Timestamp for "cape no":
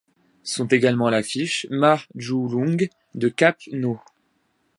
3.29-4.01